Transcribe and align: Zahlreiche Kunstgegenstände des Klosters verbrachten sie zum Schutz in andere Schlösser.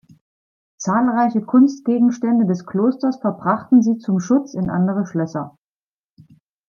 Zahlreiche 0.77 1.43
Kunstgegenstände 1.43 2.47
des 2.47 2.65
Klosters 2.65 3.19
verbrachten 3.19 3.83
sie 3.83 3.99
zum 3.99 4.19
Schutz 4.19 4.55
in 4.55 4.67
andere 4.71 5.05
Schlösser. 5.05 5.59